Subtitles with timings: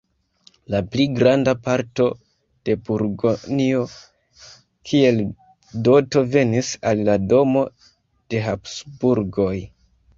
[0.75, 2.07] La pli granda parto
[2.71, 3.85] de Burgonjo
[4.93, 5.23] kiel
[5.91, 7.67] doto venis al la domo
[8.31, 9.57] de Habsburgoj.